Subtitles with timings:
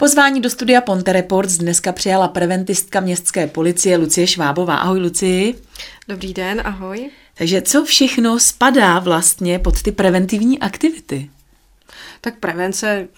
[0.00, 4.76] Pozvání do studia Ponte Reports dneska přijala preventistka městské policie Lucie Švábová.
[4.76, 5.54] Ahoj Lucii.
[6.08, 7.10] Dobrý den, ahoj.
[7.34, 11.30] Takže co všechno spadá vlastně pod ty preventivní aktivity?
[12.20, 13.08] Tak prevence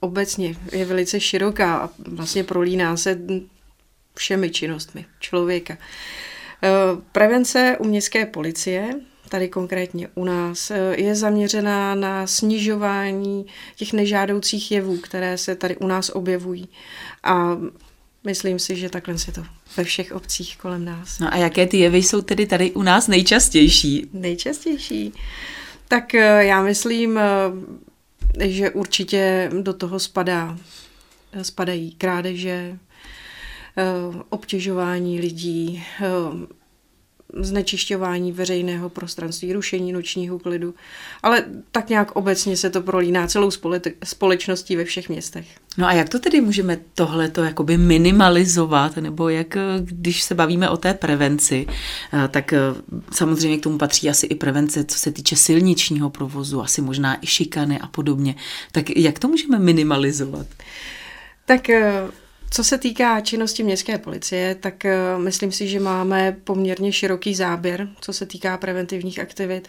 [0.00, 3.18] obecně je velice široká a vlastně prolíná se
[4.14, 5.78] všemi činnostmi člověka.
[6.62, 6.68] Eh,
[7.12, 8.94] prevence u městské policie
[9.28, 13.46] tady konkrétně u nás, eh, je zaměřená na snižování
[13.76, 16.68] těch nežádoucích jevů, které se tady u nás objevují.
[17.22, 17.56] A
[18.24, 19.44] myslím si, že takhle se to
[19.76, 21.18] ve všech obcích kolem nás.
[21.18, 24.10] No a jaké ty jevy jsou tedy tady u nás nejčastější?
[24.12, 25.12] Nejčastější?
[25.88, 30.58] Tak eh, já myslím, eh, že určitě do toho spadá,
[31.42, 32.78] spadají krádeže,
[34.28, 35.84] obtěžování lidí,
[37.36, 40.74] znečišťování veřejného prostranství, rušení nočního klidu,
[41.22, 43.50] ale tak nějak obecně se to prolíná celou
[44.04, 45.46] společností ve všech městech.
[45.78, 50.76] No a jak to tedy můžeme tohleto jakoby minimalizovat, nebo jak, když se bavíme o
[50.76, 51.66] té prevenci,
[52.12, 52.58] eh, tak eh,
[53.12, 57.26] samozřejmě k tomu patří asi i prevence, co se týče silničního provozu, asi možná i
[57.26, 58.34] šikany a podobně.
[58.72, 60.46] Tak jak to můžeme minimalizovat?
[61.46, 62.02] Tak eh,
[62.54, 67.88] co se týká činnosti městské policie, tak eh, myslím si, že máme poměrně široký záběr,
[68.00, 69.68] co se týká preventivních aktivit.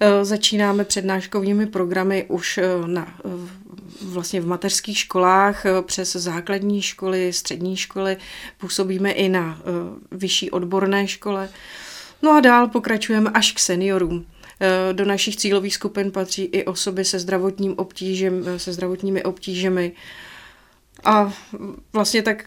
[0.00, 3.18] Eh, začínáme přednáškovými programy už eh, na,
[4.02, 8.16] vlastně v mateřských školách přes základní školy, střední školy,
[8.58, 9.60] působíme i na
[10.10, 11.48] vyšší odborné škole.
[12.22, 14.26] No a dál pokračujeme až k seniorům.
[14.92, 19.92] Do našich cílových skupin patří i osoby se zdravotním obtížem, se zdravotními obtížemi,
[21.06, 21.32] a
[21.92, 22.44] vlastně tak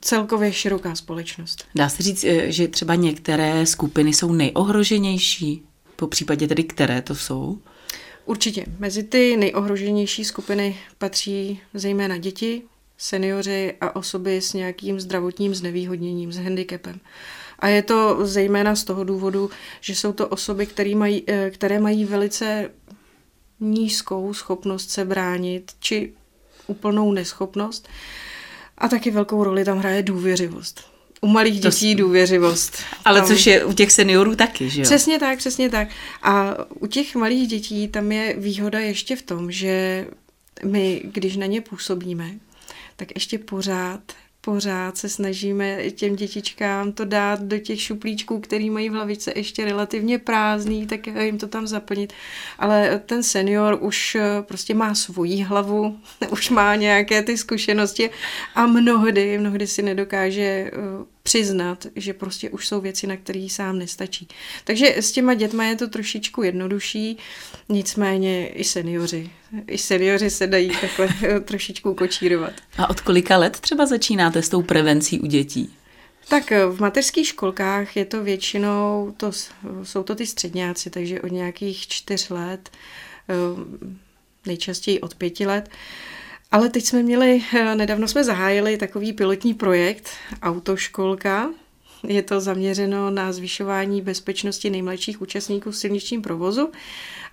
[0.00, 1.64] celkově široká společnost.
[1.74, 5.62] Dá se říct, eh, že třeba některé skupiny jsou nejohroženější,
[5.96, 7.58] po případě tedy které to jsou?
[8.24, 8.64] Určitě.
[8.78, 12.62] Mezi ty nejohroženější skupiny patří zejména děti,
[12.98, 17.00] seniori a osoby s nějakým zdravotním znevýhodněním, s handicapem.
[17.58, 19.50] A je to zejména z toho důvodu,
[19.80, 22.70] že jsou to osoby, které mají, eh, které mají velice
[23.60, 26.12] nízkou schopnost se bránit, či
[26.68, 27.88] úplnou neschopnost.
[28.78, 30.84] A taky velkou roli tam hraje důvěřivost.
[31.20, 32.78] U malých dětí to, důvěřivost.
[33.04, 34.84] Ale tam, což je u těch seniorů taky, že jo?
[34.84, 35.88] Přesně tak, přesně tak.
[36.22, 40.06] A u těch malých dětí tam je výhoda ještě v tom, že
[40.64, 42.30] my, když na ně působíme,
[42.96, 44.00] tak ještě pořád
[44.40, 49.64] pořád se snažíme těm dětičkám to dát do těch šuplíčků, který mají v hlavice ještě
[49.64, 52.12] relativně prázdný, tak jim to tam zaplnit.
[52.58, 55.98] Ale ten senior už eh, prostě má svoji hlavu,
[56.30, 58.10] už má nějaké ty zkušenosti
[58.54, 60.70] a mnohdy, mnohdy si nedokáže eh,
[61.28, 64.28] přiznat, že prostě už jsou věci, na které sám nestačí.
[64.64, 67.18] Takže s těma dětma je to trošičku jednodušší,
[67.68, 69.30] nicméně i seniori.
[69.66, 71.08] I seniori se dají takhle
[71.40, 72.52] trošičku kočírovat.
[72.78, 75.74] A od kolika let třeba začínáte s tou prevencí u dětí?
[76.28, 79.32] Tak v mateřských školkách je to většinou, to,
[79.82, 82.70] jsou to ty středňáci, takže od nějakých čtyř let,
[83.28, 83.34] eh,
[84.46, 85.70] nejčastěji od pěti let.
[86.50, 90.10] Ale teď jsme měli, eh, nedávno jsme zahájili takový pilotní projekt
[90.42, 91.50] Autoškolka.
[92.02, 96.70] Je to zaměřeno na zvyšování bezpečnosti nejmladších účastníků v silničním provozu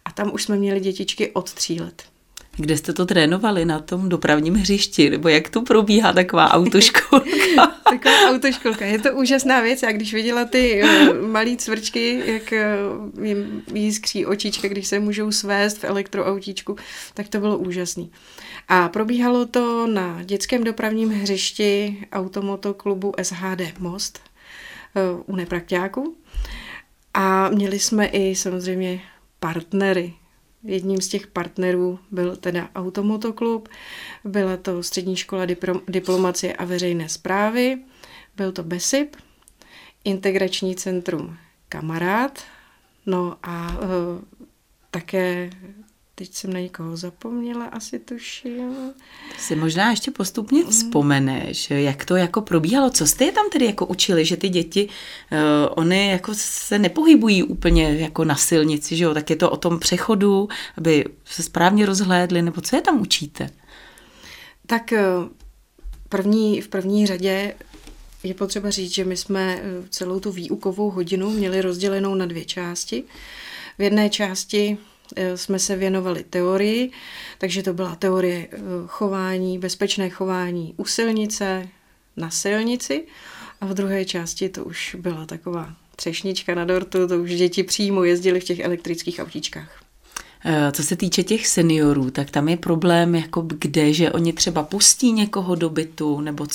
[0.05, 2.14] a tam už jsme měli dětičky od tří let.
[2.57, 3.65] Kde jste to trénovali?
[3.65, 5.09] Na tom dopravním hřišti?
[5.09, 7.25] Nebo jak to probíhá taková autoškolka?
[7.83, 8.85] taková autoškolka.
[8.85, 9.83] Je to úžasná věc.
[9.83, 15.31] Já když viděla ty uh, malé cvrčky, jak uh, jim jiskří očička, když se můžou
[15.31, 16.75] svést v elektroautíčku,
[17.13, 18.11] tak to bylo úžasný.
[18.67, 24.19] A probíhalo to na dětském dopravním hřišti automotoklubu SHD Most
[24.95, 26.15] uh, u neprakťáků.
[27.13, 29.01] A měli jsme i samozřejmě
[29.39, 30.13] partnery,
[30.65, 33.69] Jedním z těch partnerů byl teda Automotoklub,
[34.23, 35.45] byla to Střední škola
[35.87, 37.77] diplomacie a veřejné zprávy,
[38.35, 39.15] byl to BESIP,
[40.03, 41.37] Integrační centrum
[41.69, 42.43] Kamarád,
[43.05, 44.21] no a uh,
[44.91, 45.49] také
[46.17, 48.75] Teď jsem na někoho zapomněla, asi tuším.
[49.37, 50.69] Si možná ještě postupně mm.
[50.69, 52.89] vzpomeneš, jak to jako probíhalo.
[52.89, 54.89] Co jste je tam tedy jako učili, že ty děti,
[55.31, 55.37] uh,
[55.69, 59.13] oni jako se nepohybují úplně jako na silnici, že jo?
[59.13, 63.49] Tak je to o tom přechodu, aby se správně rozhlédli, nebo co je tam učíte?
[64.67, 65.03] Tak eh,
[66.09, 67.55] první, v první řadě
[68.23, 72.45] je potřeba říct, že my jsme eh, celou tu výukovou hodinu měli rozdělenou na dvě
[72.45, 73.03] části.
[73.77, 74.94] V jedné části Eh,
[75.35, 76.91] jsme se věnovali teorii,
[77.37, 78.57] takže to byla teorie eh,
[78.87, 81.67] chování, bezpečné chování u silnice,
[82.17, 83.03] na silnici
[83.61, 88.03] a v druhé části to už byla taková třešnička na dortu, to už děti přímo
[88.03, 89.81] jezdili v těch elektrických autíčkách.
[90.45, 94.63] Eh, co se týče těch seniorů, tak tam je problém, jako kde, že oni třeba
[94.63, 96.47] pustí někoho do bytu, nebo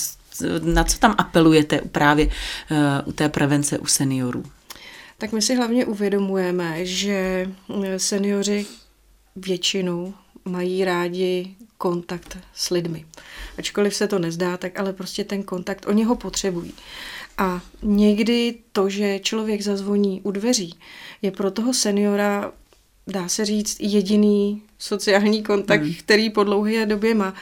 [0.62, 2.28] na co tam apelujete právě
[2.70, 4.44] eh, u té prevence u seniorů?
[5.20, 7.50] Tak my si hlavně uvědomujeme, že
[7.96, 8.66] seniori
[9.36, 10.14] většinou
[10.44, 13.06] mají rádi kontakt s lidmi.
[13.58, 16.72] Ačkoliv se to nezdá, tak ale prostě ten kontakt, oni ho potřebují.
[17.38, 20.74] A někdy to, že člověk zazvoní u dveří,
[21.22, 22.52] je pro toho seniora,
[23.06, 25.94] dá se říct, jediný sociální kontakt, hmm.
[25.94, 27.34] který po dlouhé době má.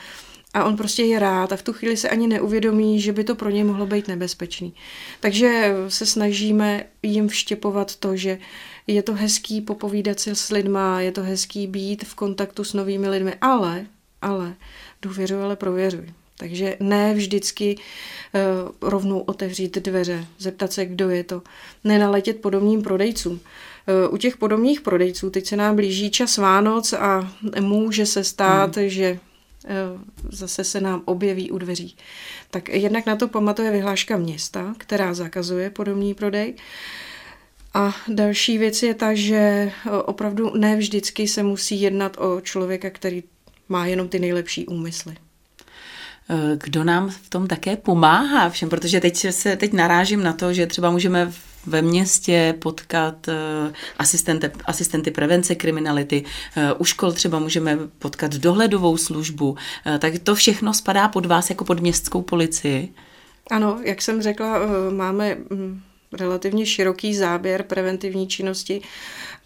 [0.58, 3.34] A on prostě je rád a v tu chvíli se ani neuvědomí, že by to
[3.34, 4.74] pro ně mohlo být nebezpečný.
[5.20, 8.38] Takže se snažíme jim vštěpovat to, že
[8.86, 13.08] je to hezký popovídat si s lidma, je to hezký být v kontaktu s novými
[13.08, 13.86] lidmi, ale,
[14.22, 14.54] ale
[15.02, 16.06] důvěřuj, ale prověřuj.
[16.38, 21.42] Takže ne vždycky uh, rovnou otevřít dveře, zeptat se, kdo je to,
[21.84, 23.32] nenaletět podobným prodejcům.
[23.32, 28.76] Uh, u těch podobných prodejců teď se nám blíží čas Vánoc a může se stát,
[28.76, 28.88] hmm.
[28.88, 29.18] že
[30.30, 31.96] zase se nám objeví u dveří.
[32.50, 36.54] Tak jednak na to pamatuje vyhláška města, která zakazuje podobný prodej.
[37.74, 39.72] A další věc je ta, že
[40.04, 43.22] opravdu ne vždycky se musí jednat o člověka, který
[43.68, 45.16] má jenom ty nejlepší úmysly.
[46.30, 50.52] Eh, kdo nám v tom také pomáhá všem, protože teď se teď narážím na to,
[50.52, 51.32] že třeba můžeme
[51.68, 56.24] ve městě potkat eh, asistenty, asistenty prevence kriminality,
[56.56, 59.56] eh, u škol třeba můžeme potkat dohledovou službu,
[59.98, 62.92] tak to všechno spadá pod vás jako pod městskou policii.
[63.50, 64.58] Ano, jak jsem řekla,
[64.90, 65.80] máme mm,
[66.12, 68.80] relativně široký záběr preventivní činnosti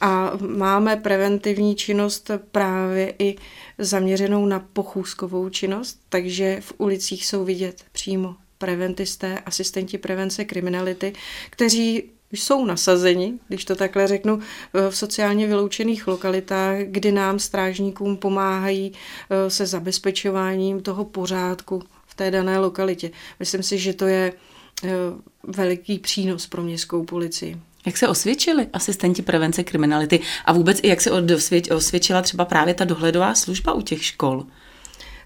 [0.00, 3.36] a máme preventivní činnost právě i
[3.78, 11.12] zaměřenou na pochůzkovou činnost, takže v ulicích jsou vidět přímo preventisté, asistenti prevence kriminality,
[11.50, 14.38] kteří jsou nasazeni, když to takhle řeknu,
[14.90, 22.30] v sociálně vyloučených lokalitách, kdy nám strážníkům pomáhají eh, se zabezpečováním toho pořádku v té
[22.30, 23.10] dané lokalitě.
[23.40, 24.32] Myslím si, že to je
[24.84, 24.90] eh,
[25.42, 27.56] veliký přínos pro městskou policii.
[27.86, 31.10] Jak se osvědčili asistenti prevence kriminality a vůbec i jak se
[31.74, 34.46] osvědčila třeba právě ta dohledová služba u těch škol?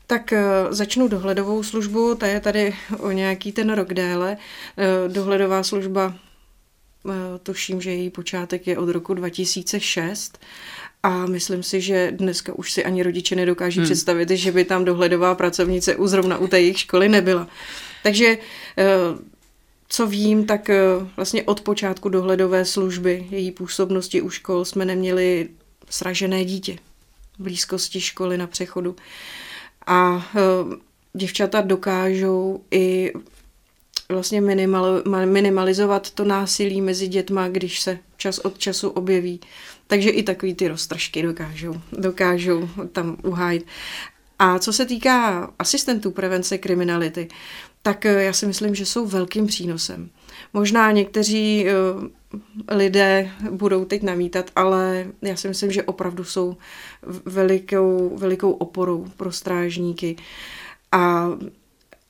[0.07, 4.37] Tak eh, začnu dohledovou službu, ta je tady o nějaký ten rok déle.
[4.79, 6.15] Eh, dohledová služba,
[7.09, 7.13] eh,
[7.43, 10.39] tuším, že její počátek je od roku 2006
[11.03, 13.85] a myslím si, že dneska už si ani rodiče nedokáží hmm.
[13.85, 17.49] představit, že by tam dohledová pracovnice u zrovna u té jejich školy nebyla.
[18.03, 18.39] Takže
[19.89, 20.71] co vím, tak
[21.17, 25.49] vlastně od počátku dohledové služby její působnosti u škol jsme neměli
[25.91, 26.79] sražené dítě
[27.39, 28.97] v blízkosti školy na přechodu.
[29.87, 30.77] A eh,
[31.13, 33.13] děvčata dokážou i
[34.09, 34.41] vlastně
[35.25, 39.41] minimalizovat to násilí mezi dětma, když se čas od času objeví.
[39.87, 43.67] Takže i takový ty roztržky dokážou, dokážou tam uhájit.
[44.39, 47.29] A co se týká asistentů prevence kriminality,
[47.83, 50.11] tak eh, já si myslím, že jsou velkým přínosem.
[50.53, 51.73] Možná někteří eh,
[52.77, 56.57] lidé budou teď namítat, ale já si myslím, že opravdu jsou
[57.25, 60.17] velikou, velikou oporou pro strážníky.
[60.93, 61.29] A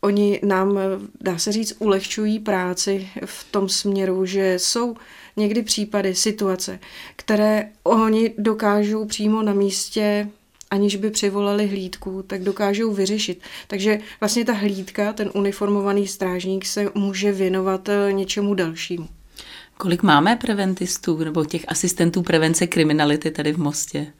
[0.00, 0.78] oni nám,
[1.20, 4.96] dá se říct, ulehčují práci v tom směru, že jsou
[5.36, 6.78] někdy případy, situace,
[7.16, 10.28] které oni dokážou přímo na místě
[10.70, 13.40] aniž by přivolali hlídku, tak dokážou vyřešit.
[13.66, 19.08] Takže vlastně ta hlídka, ten uniformovaný strážník se může věnovat eh, něčemu dalšímu.
[19.78, 24.12] Kolik máme preventistů nebo těch asistentů prevence kriminality tady v Mostě?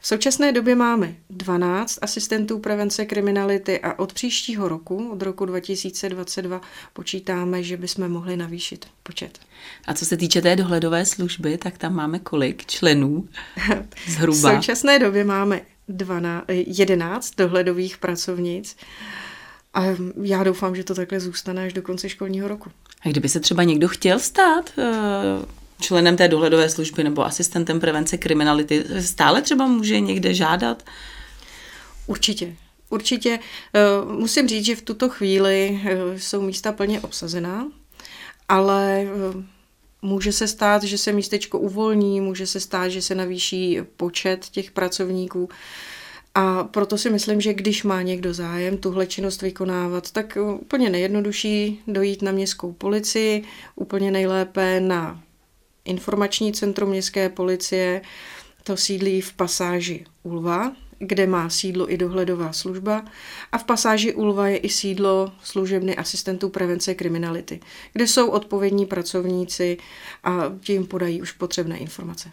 [0.00, 6.60] V současné době máme 12 asistentů prevence kriminality a od příštího roku, od roku 2022,
[6.92, 9.38] počítáme, že bychom mohli navýšit počet.
[9.86, 13.28] A co se týče té dohledové služby, tak tam máme kolik členů
[14.08, 14.52] zhruba?
[14.52, 18.76] V současné době máme 12, 11 dohledových pracovnic
[19.74, 19.84] a
[20.22, 22.70] já doufám, že to takhle zůstane až do konce školního roku.
[23.04, 24.82] A kdyby se třeba někdo chtěl stát eh,
[25.80, 30.82] členem té dohledové služby nebo asistentem prevence kriminality, stále třeba může někde žádat?
[32.06, 32.56] Určitě.
[32.90, 33.38] Určitě.
[33.74, 33.80] Eh,
[34.12, 37.66] musím říct, že v tuto chvíli eh, jsou místa plně obsazená,
[38.48, 39.06] ale
[40.02, 44.70] Může se stát, že se místečko uvolní, může se stát, že se navýší počet těch
[44.70, 45.48] pracovníků.
[46.34, 51.82] A proto si myslím, že když má někdo zájem tuhle činnost vykonávat, tak úplně nejjednodušší
[51.86, 53.44] dojít na městskou policii,
[53.76, 55.22] úplně nejlépe na
[55.84, 58.02] informační centrum městské policie,
[58.62, 63.04] to sídlí v pasáži Ulva, kde má sídlo i dohledová služba
[63.52, 67.60] a v pasáži Ulva je i sídlo služebny asistentů prevence kriminality,
[67.92, 69.78] kde jsou odpovědní pracovníci
[70.24, 72.30] a tím podají už potřebné informace.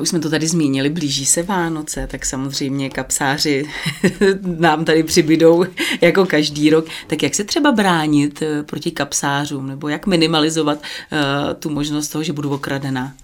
[0.00, 3.70] Už jsme to tady zmínili, blíží se Vánoce, tak samozřejmě kapsáři
[4.42, 5.64] nám tady přibydou
[6.00, 6.86] jako každý rok.
[7.06, 11.18] Tak jak se třeba bránit eh, proti kapsářům, nebo jak minimalizovat uh,
[11.54, 13.14] tu možnost toho, že budu okradená?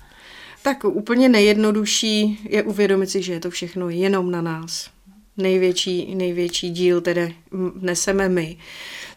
[0.62, 4.90] Tak úplně nejjednodušší je uvědomit si, že je to všechno jenom na nás.
[5.36, 7.36] Největší, největší díl tedy
[7.80, 8.56] neseme my.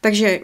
[0.01, 0.41] Takže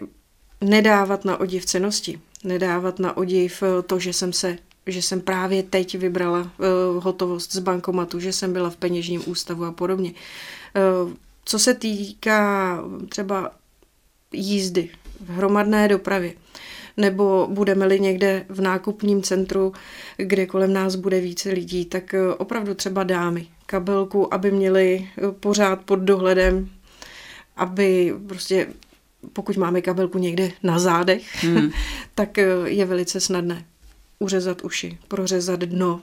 [0.60, 5.62] nedávat na odiv cenosti, nedávat na odiv eh, to, že jsem se že jsem právě
[5.62, 10.12] teď vybrala uh, hotovost z bankomatu, že jsem byla v peněžním ústavu a podobně.
[10.12, 11.12] Uh,
[11.44, 12.78] co se týká
[13.08, 13.50] třeba
[14.32, 14.90] jízdy
[15.20, 16.34] v hromadné dopravě,
[16.96, 19.72] nebo budeme-li někde v nákupním centru,
[20.16, 25.08] kde kolem nás bude více lidí, tak uh, opravdu třeba dámy kabelku, aby měli
[25.40, 26.68] pořád pod dohledem,
[27.56, 28.66] aby prostě
[29.32, 31.70] pokud máme kabelku někde na zádech, hmm.
[32.14, 33.64] tak je velice snadné
[34.18, 36.00] uřezat uši, prořezat dno,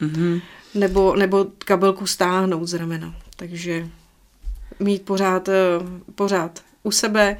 [0.00, 0.42] mm-hmm.
[0.74, 3.14] nebo, nebo kabelku stáhnout z ramena.
[3.36, 3.88] Takže
[4.80, 5.52] mít pořád, eh,
[6.14, 7.36] pořád u sebe,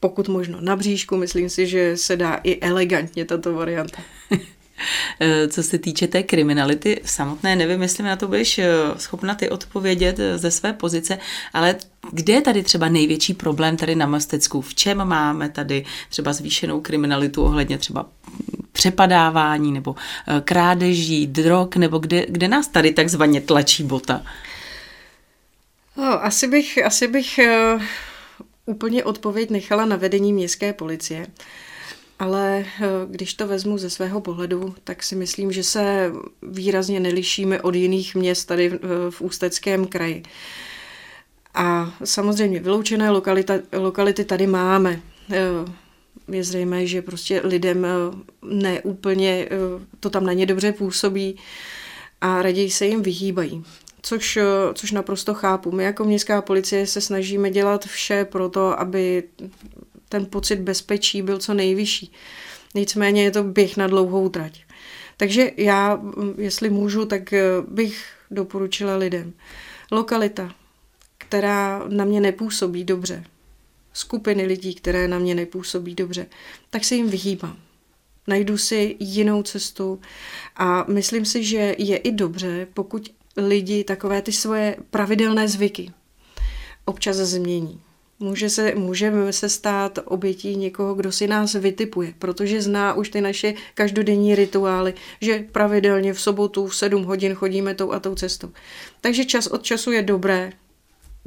[0.00, 4.02] pokud možno na bříšku, myslím si, že se dá i elegantně tato varianta.
[5.20, 9.34] Eh, co se týče té kriminality samotné, nevím, jestli mi na to budeš eh, schopna
[9.34, 11.18] ty odpovědět ze své pozice,
[11.52, 11.76] ale
[12.12, 14.60] kde je tady třeba největší problém tady na Mostecku?
[14.60, 18.06] V čem máme tady třeba zvýšenou kriminalitu ohledně třeba
[18.72, 19.94] přepadávání nebo
[20.28, 24.22] eh, krádeží, drog, nebo kde, kde nás tady takzvaně tlačí bota?
[25.96, 27.40] No, asi bych, asi bych
[28.66, 31.26] úplně odpověď nechala na vedení městské policie.
[32.18, 37.60] Ale uh, když to vezmu ze svého pohledu, tak si myslím, že se výrazně nelišíme
[37.62, 40.22] od jiných měst tady v, v Ústeckém kraji.
[41.54, 45.00] A samozřejmě vyloučené lokalita, lokality tady máme.
[45.28, 45.74] Uh,
[46.28, 47.88] je zřejmé, že prostě lidem eh,
[48.42, 51.36] neúplně eh, to tam na ně dobře působí
[52.20, 53.64] a raději se jim vyhýbají.
[54.06, 54.44] Což, eh,
[54.74, 55.72] což naprosto chápu.
[55.72, 59.22] My jako městská policie se snažíme dělat vše pro to, aby
[60.08, 62.12] ten pocit bezpečí byl co nejvyšší.
[62.74, 64.64] Nicméně je to běh na dlouhou trať.
[65.16, 67.34] Takže já, mm, jestli můžu, tak
[67.68, 69.32] bych doporučila lidem.
[69.90, 70.54] Lokalita,
[71.18, 73.24] která na mě nepůsobí dobře,
[73.92, 76.26] skupiny lidí, které na mě nepůsobí dobře,
[76.70, 77.56] tak se jim vyhýbám.
[78.26, 80.00] Najdu si jinou cestu
[80.56, 85.92] a myslím si, že je i dobře, pokud lidi takové ty svoje pravidelné zvyky
[86.84, 87.80] občas změní.
[88.20, 93.20] Může se, můžeme se stát obětí někoho, kdo si nás vytipuje, protože zná už ty
[93.20, 98.50] naše každodenní rituály, že pravidelně v sobotu v 7 hodin chodíme tou a tou cestou.
[99.00, 100.52] Takže čas od času je dobré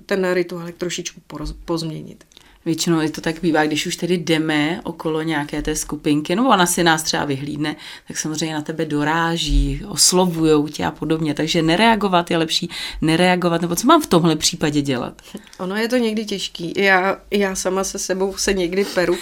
[0.06, 1.22] ten rituál trošičku
[1.66, 2.24] pozměnit.
[2.68, 6.66] Většinou je to tak bývá, když už tedy jdeme okolo nějaké té skupinky, no ona
[6.66, 7.76] si nás třeba vyhlídne,
[8.08, 11.34] tak samozřejmě na tebe doráží, oslovují tě a podobně.
[11.34, 12.70] Takže nereagovat je lepší,
[13.02, 15.22] nereagovat, nebo co mám v tomhle případě dělat?
[15.60, 16.74] Ono je to někdy těžký.
[16.78, 19.18] Já, já sama se sebou se někdy peru,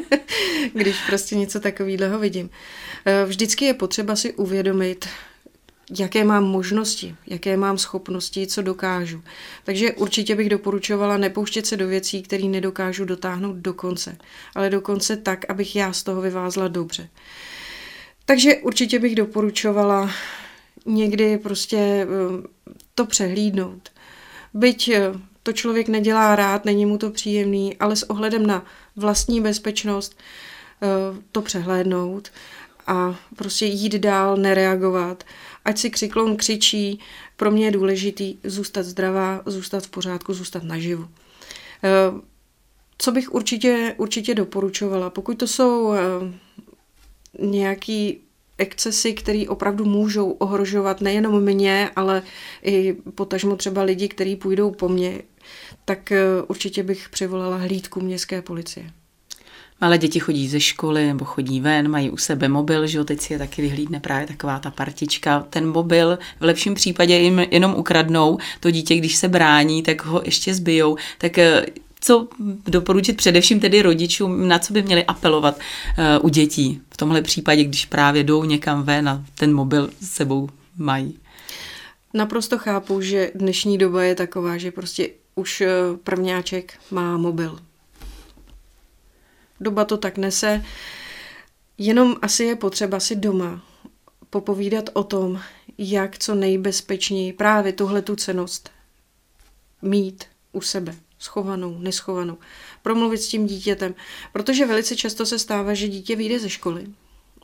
[0.72, 2.50] když prostě něco takového vidím.
[3.06, 5.08] Eh, vždycky je potřeba si uvědomit,
[5.98, 9.22] jaké mám možnosti, jaké mám schopnosti, co dokážu.
[9.64, 14.16] Takže určitě bych doporučovala nepouštět se do věcí, které nedokážu dotáhnout do konce,
[14.54, 17.08] ale do konce tak, abych já z toho vyvázla dobře.
[18.24, 20.10] Takže určitě bych doporučovala
[20.86, 22.06] někdy prostě eh,
[22.94, 23.88] to přehlídnout.
[24.54, 28.64] Byť eh, to člověk nedělá rád, není mu to příjemný, ale s ohledem na
[28.96, 30.16] vlastní bezpečnost
[30.82, 30.86] eh,
[31.32, 32.30] to přehlédnout
[32.90, 35.24] a prostě jít dál, nereagovat
[35.64, 37.00] ať si křikloun křičí,
[37.36, 41.08] pro mě je důležitý zůstat zdravá, zůstat v pořádku, zůstat naživu.
[41.84, 42.20] Eh,
[42.98, 46.00] co bych určitě, určitě doporučovala, pokud to jsou eh,
[47.38, 48.20] nějaký
[48.58, 52.22] excesy, které opravdu můžou ohrožovat nejenom mě, ale
[52.62, 55.22] i potažmo třeba lidi, kteří půjdou po mně,
[55.84, 58.92] tak eh, určitě bych přivolala hlídku městské policie.
[59.80, 63.20] Malé děti chodí ze školy nebo chodí ven, mají u sebe mobil, že jo, teď
[63.20, 65.46] si je taky vyhlídne právě taková ta partička.
[65.50, 70.22] Ten mobil v lepším případě jim jenom ukradnou, to dítě, když se brání, tak ho
[70.24, 70.96] ještě zbijou.
[71.18, 71.66] Tak eh,
[72.00, 72.28] co
[72.66, 77.64] doporučit především tedy rodičům, na co by měli apelovat uh, u dětí v tomhle případě,
[77.64, 81.18] když právě jdou někam ven a ten mobil s sebou mají?
[82.14, 85.68] Naprosto chápu, že dnešní doba je taková, že prostě už eh,
[86.04, 87.58] prvňáček má mobil
[89.60, 90.64] doba to tak nese.
[91.78, 93.62] Jenom asi je potřeba si doma
[94.30, 95.40] popovídat o tom,
[95.78, 98.70] jak co nejbezpečněji právě tuhle tu cenost
[99.82, 102.38] mít u sebe schovanou, neschovanou,
[102.82, 103.94] promluvit s tím dítětem,
[104.32, 106.86] protože velice často se stává, že dítě vyjde ze školy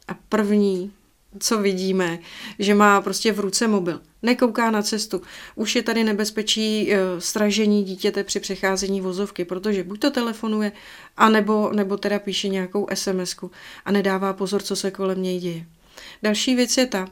[0.08, 0.92] a první,
[1.40, 2.18] co vidíme,
[2.58, 5.22] že má prostě v ruce mobil, nekouká na cestu.
[5.54, 10.72] Už je tady nebezpečí e, stražení dítěte při přecházení vozovky, protože buď to telefonuje,
[11.16, 13.36] anebo, nebo teda píše nějakou sms
[13.84, 15.66] a nedává pozor, co se kolem něj děje.
[16.22, 17.08] Další věc je ta,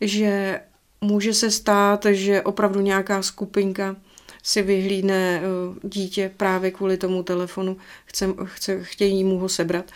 [0.00, 0.60] že
[1.00, 3.96] může se stát, že opravdu nějaká skupinka
[4.42, 9.90] si vyhlídne eh, dítě právě kvůli tomu telefonu, chce, chce, chtějí mu ho sebrat.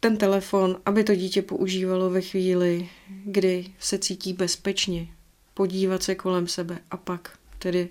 [0.00, 2.88] Ten telefon, aby to dítě používalo ve chvíli,
[3.24, 5.06] kdy se cítí bezpečně,
[5.54, 7.88] podívat se kolem sebe a pak tedy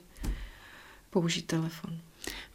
[1.10, 1.98] použít telefon.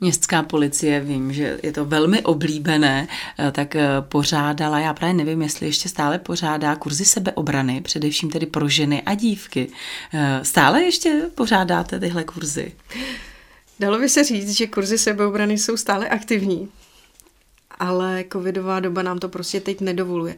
[0.00, 3.08] Městská policie, vím, že je to velmi oblíbené,
[3.38, 8.46] eh, tak eh, pořádala, já právě nevím, jestli ještě stále pořádá kurzy sebeobrany, především tedy
[8.46, 9.68] pro ženy a dívky.
[10.12, 12.72] Eh, stále ještě pořádáte tyhle kurzy?
[13.80, 16.68] Dalo by se říct, že kurzy sebeobrany jsou stále aktivní,
[17.78, 20.36] ale covidová doba nám to prostě teď nedovoluje.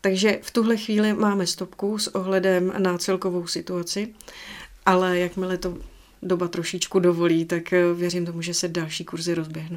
[0.00, 4.08] Takže v tuhle chvíli máme stopku s ohledem na celkovou situaci,
[4.86, 5.74] ale jakmile to
[6.22, 9.76] doba trošičku dovolí, tak eh, věřím tomu, že se další kurzy rozběhnou.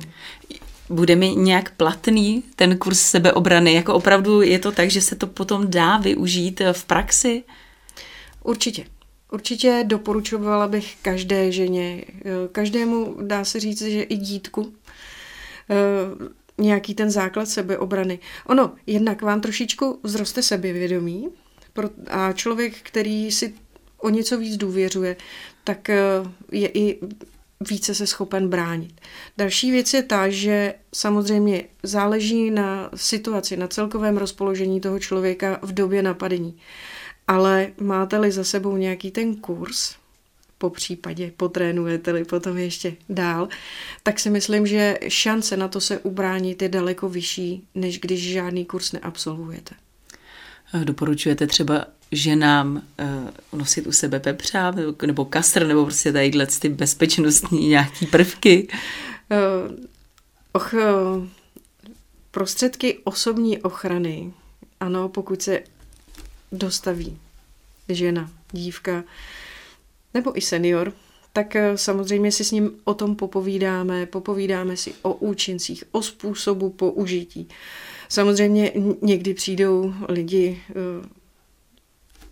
[0.89, 3.73] Bude mi nějak platný ten kurz sebeobrany?
[3.73, 7.43] Jako opravdu je to tak, že se to potom dá využít eh, v praxi?
[8.43, 8.85] Určitě.
[9.31, 14.73] Určitě doporučovala bych každé ženě, eh, každému dá se říct, že i dítku,
[16.59, 18.19] nějaký ten základ sebeobrany.
[18.45, 21.29] Ono, jednak vám trošičku vzroste sebevědomí
[22.07, 23.53] a člověk, který si
[23.97, 25.15] o něco víc důvěřuje,
[25.63, 26.01] tak eh,
[26.51, 26.99] je i
[27.69, 29.01] více se schopen bránit.
[29.37, 35.73] Další věc je ta, že samozřejmě záleží na situaci, na celkovém rozpoložení toho člověka v
[35.73, 36.57] době napadení.
[37.27, 39.95] Ale máte-li za sebou nějaký ten kurz,
[40.59, 43.47] po případě potrénujete-li potom ještě dál,
[44.03, 48.65] tak si myslím, že šance na to se ubránit je daleko vyšší, než když žádný
[48.65, 49.75] kurz neabsolvujete.
[50.83, 52.81] Doporučujete třeba ženám
[53.51, 54.73] uh, nosit u sebe pepřa
[55.05, 58.67] nebo kasr nebo prostě tadyhle ty bezpečnostní nějaký prvky?
[59.31, 59.75] Uh,
[60.51, 61.27] och, uh,
[62.31, 64.33] prostředky osobní ochrany,
[64.79, 65.59] ano, pokud se
[66.51, 67.17] dostaví
[67.89, 69.03] žena, dívka
[70.13, 70.93] nebo i senior,
[71.33, 77.48] tak samozřejmě si s ním o tom popovídáme, popovídáme si o účincích, o způsobu použití.
[78.09, 80.61] Samozřejmě někdy přijdou lidi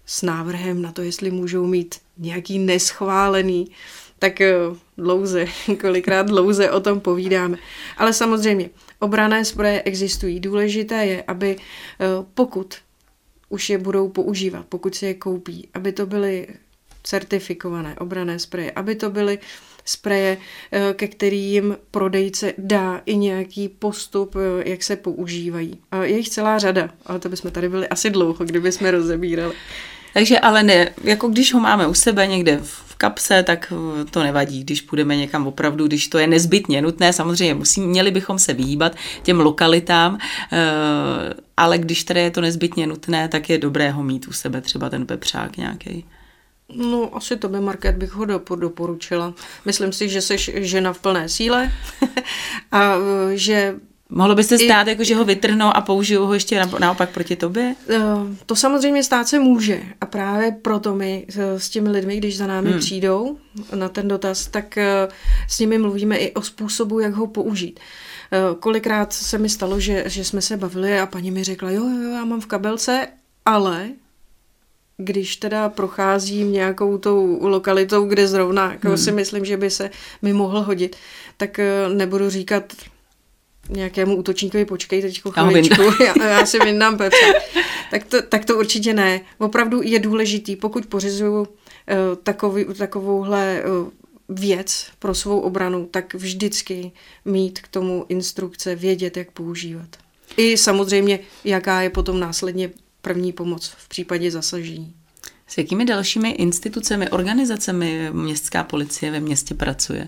[0.07, 3.71] s návrhem na to, jestli můžou mít nějaký neschválený,
[4.19, 4.55] tak eh,
[4.97, 5.45] dlouze,
[5.81, 7.57] kolikrát dlouze o tom povídáme.
[7.97, 10.39] Ale samozřejmě, obrané sproje existují.
[10.39, 12.75] Důležité je, aby eh, pokud
[13.49, 16.47] už je budou používat, pokud si je koupí, aby to byly
[17.09, 19.39] certifikované obrané spreje, aby to byly
[19.85, 20.37] spreje,
[20.71, 25.77] eh, ke kterým prodejce dá i nějaký postup, jak se používají.
[26.01, 29.53] Je jich celá řada, ale to bychom tady byli asi dlouho, kdyby jsme rozebírali.
[30.13, 34.23] Takže ale ne, jako když ho máme u sebe někde v kapse, tak eh, to
[34.23, 38.53] nevadí, když půjdeme někam opravdu, když to je nezbytně nutné, samozřejmě musí, měli bychom se
[38.53, 40.17] vyhýbat těm lokalitám,
[40.51, 40.57] eh,
[41.57, 44.89] ale když tedy je to nezbytně nutné, tak je dobré ho mít u sebe, třeba
[44.89, 46.05] ten pepřák nějaký.
[46.75, 48.25] No, asi to by Market bych ho
[48.55, 49.33] doporučila.
[49.65, 51.71] Myslím si, že jsi žena v plné síle
[52.71, 53.75] a eh, že
[54.09, 57.35] Mohlo by se stát, I, jako, že ho vytrhnou a použijou ho ještě naopak proti
[57.35, 57.75] tobě?
[57.89, 57.99] Eh,
[58.45, 59.81] to samozřejmě stát se může.
[60.01, 62.79] A právě proto my eh, s těmi lidmi, když za námi hmm.
[62.79, 63.37] přijdou
[63.75, 64.77] na ten dotaz, tak
[65.49, 67.79] s nimi mluvíme i o způsobu, jak ho použít.
[68.59, 72.11] Kolikrát se mi stalo, že, že jsme se bavili a paní mi řekla, jo, jo,
[72.11, 73.07] já mám v kabelce,
[73.45, 73.89] ale
[74.97, 78.97] když teda procházím nějakou tou lokalitou, kde zrovna jako hmm.
[78.97, 79.89] si myslím, že by se
[80.21, 80.95] mi mohl hodit,
[81.37, 81.59] tak
[81.93, 82.73] nebudu říkat,
[83.69, 87.33] nějakému útočníkovi počkej teď chvíličku, já, já si vyndám pepře.
[87.91, 89.21] tak, to, tak to určitě ne.
[89.37, 91.45] Opravdu je důležitý, pokud pořizuju uh,
[92.23, 93.89] takový, takovouhle uh,
[94.29, 96.91] věc pro svou obranu, tak vždycky
[97.25, 99.87] mít k tomu instrukce, vědět, jak používat.
[100.37, 102.69] I samozřejmě, jaká je potom následně
[103.01, 104.93] první pomoc v případě zasažení.
[105.47, 110.07] S jakými dalšími institucemi, organizacemi městská policie ve městě pracuje?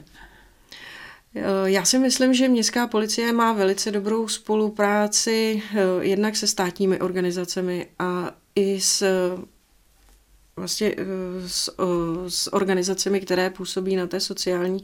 [1.35, 6.99] Eh, já si myslím, že městská policie má velice dobrou spolupráci eh, jednak se státními
[6.99, 9.03] organizacemi a i s
[10.55, 11.75] vlastně eh, s,
[12.27, 14.83] s organizacemi, které působí na té sociální,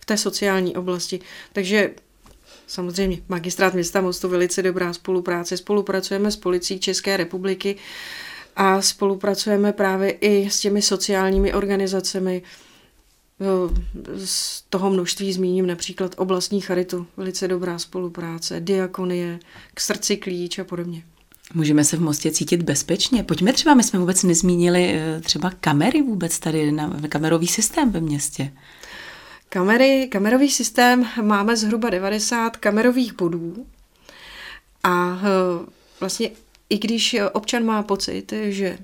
[0.00, 1.20] v té sociální oblasti.
[1.52, 1.94] Takže
[2.70, 5.56] samozřejmě magistrát města Mostu velice dobrá spolupráce.
[5.56, 7.76] Spolupracujeme s policií České republiky
[8.56, 12.42] a spolupracujeme právě i s těmi sociálními organizacemi,
[14.24, 19.38] Z toho množství zmíním například oblastní charitu, velice dobrá spolupráce, diakonie,
[19.74, 21.02] k srdci klíč a podobně.
[21.54, 23.22] Můžeme se v Mostě cítit bezpečně.
[23.22, 28.00] Pojďme třeba, my jsme vůbec nezmínili eh, třeba kamery vůbec tady, na kamerový systém ve
[28.00, 28.52] městě.
[29.52, 33.66] Kamery, kamerový systém máme zhruba 90 kamerových bodů
[34.84, 35.66] a eh,
[36.00, 36.30] vlastně
[36.70, 38.78] i když občan má pocit, že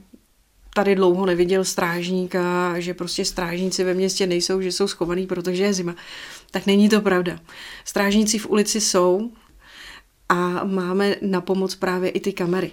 [0.75, 5.73] tady dlouho neviděl strážníka, že prostě strážníci ve městě nejsou, že jsou schovaný, protože je
[5.73, 5.95] zima,
[6.51, 7.41] tak není to pravda.
[7.85, 9.31] Strážníci v ulici jsou
[10.29, 12.71] a máme na pomoc právě i ty kamery.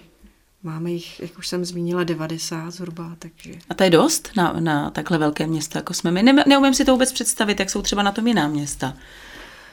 [0.64, 3.52] Máme jich, jak už jsem zmínila, 90 zhruba, takže...
[3.68, 6.22] A to je dost na, na takhle velké město, jako jsme my?
[6.22, 8.96] Ne, neumím si to vůbec představit, jak jsou třeba na tom jiná města.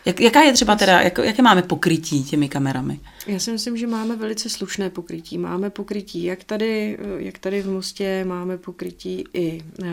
[0.06, 2.99] Jak, jaká je třeba teda, jak, jaké máme pokrytí těmi kamerami?
[3.27, 5.38] Já si myslím, že máme velice slušné pokrytí.
[5.38, 9.88] Máme pokrytí jak tady, jak tady v Mostě, máme pokrytí i eh,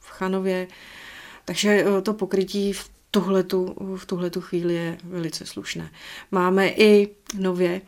[0.00, 0.68] v Chanově,
[1.44, 5.90] takže eh, to pokrytí v tuhletu, v tuhletu chvíli je velice slušné.
[6.30, 7.80] Máme i nově,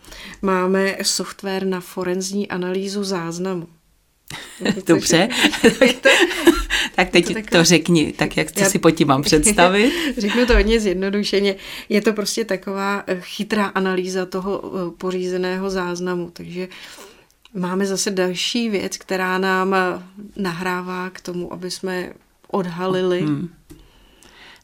[0.42, 3.68] máme software na forenzní analýzu záznamu.
[4.87, 5.28] Dobře.
[6.96, 9.92] tak teď to, to řekni, tak jak já, si po tím mám představit.
[10.18, 11.56] Řeknu to hodně zjednodušeně.
[11.88, 16.68] Je to prostě taková eh, chytrá analýza toho eh, pořízeného záznamu, takže
[17.54, 20.02] máme zase další věc, která nám eh,
[20.37, 22.12] nahrává k tomu, aby jsme
[22.50, 23.48] odhalili hmm.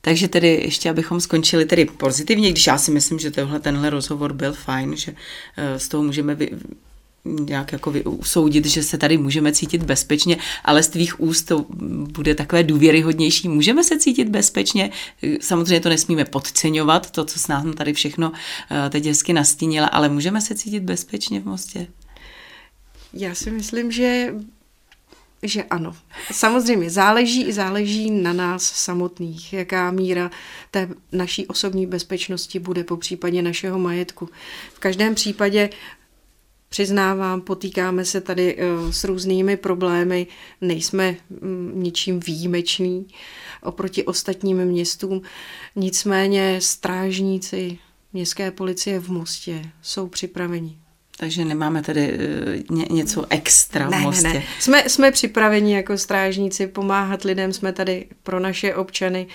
[0.01, 4.33] Takže tedy ještě, abychom skončili tedy pozitivně, když já si myslím, že tohle, tenhle rozhovor
[4.33, 5.15] byl fajn, že
[5.77, 6.51] z toho můžeme vy,
[7.25, 11.67] nějak jako usoudit, že se tady můžeme cítit bezpečně, ale z tvých úst to
[12.13, 13.49] bude takové důvěryhodnější.
[13.49, 14.91] Můžeme se cítit bezpečně,
[15.41, 18.33] samozřejmě to nesmíme podceňovat, to, co s nám tady všechno
[18.71, 21.87] eh, teď hezky nastínila, ale můžeme se cítit bezpečně v Mostě?
[23.13, 24.35] Já si myslím, že
[25.43, 25.97] že ano.
[26.33, 30.31] Samozřejmě záleží i záleží na nás samotných, jaká míra
[30.71, 34.29] té naší osobní bezpečnosti bude po případě našeho majetku.
[34.75, 35.71] V každém případě
[36.71, 40.27] Přiznávám, potýkáme se tady eh, s různými problémy,
[40.61, 43.07] nejsme mm, ničím výjimeční
[43.63, 45.23] oproti ostatním městům.
[45.77, 47.79] Nicméně strážníci
[48.13, 50.79] městské policie v Mostě jsou připraveni
[51.21, 54.29] takže nemáme tady uh, ně, něco extra ne, v Mostě.
[54.29, 54.43] Ne, ne.
[54.61, 59.27] Jsme, jsme připraveni jako strážníci pomáhat lidem, jsme tady pro naše občany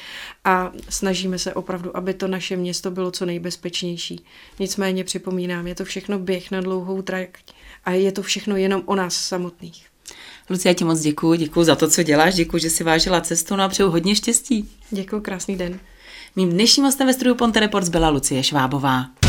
[0.46, 4.26] a snažíme se opravdu, aby to naše město bylo co nejbezpečnější.
[4.60, 7.30] Nicméně připomínám, je to všechno běh na dlouhou trať
[7.86, 9.86] a je to všechno jenom o nás samotných.
[10.50, 13.56] Lucie, já ti moc děkuji, děkuji za to, co děláš, děkuji, že si vážila cestu
[13.56, 14.70] no a přeju hodně štěstí.
[14.92, 15.80] Děkuji, krásný den.
[16.36, 19.23] Mým dnešním hostem ve studiu Ponte Reports byla Lucie Švábová.